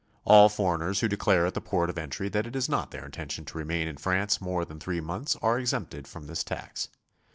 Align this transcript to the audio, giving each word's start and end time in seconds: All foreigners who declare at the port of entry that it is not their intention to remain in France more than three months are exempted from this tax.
All 0.25 0.49
foreigners 0.49 1.01
who 1.01 1.07
declare 1.07 1.45
at 1.45 1.53
the 1.53 1.61
port 1.61 1.87
of 1.87 1.97
entry 1.99 2.27
that 2.29 2.47
it 2.47 2.55
is 2.55 2.67
not 2.67 2.89
their 2.89 3.05
intention 3.05 3.45
to 3.45 3.57
remain 3.59 3.87
in 3.87 3.97
France 3.97 4.41
more 4.41 4.65
than 4.65 4.79
three 4.79 4.99
months 4.99 5.37
are 5.43 5.59
exempted 5.59 6.07
from 6.07 6.25
this 6.25 6.43
tax. 6.43 6.89